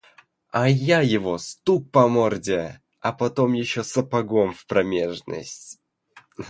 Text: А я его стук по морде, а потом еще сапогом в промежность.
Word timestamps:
А 0.51 0.65
я 0.67 1.01
его 1.01 1.37
стук 1.37 1.91
по 1.91 2.07
морде, 2.07 2.81
а 3.01 3.13
потом 3.13 3.53
еще 3.53 3.83
сапогом 3.83 4.51
в 4.51 4.65
промежность. 4.65 5.77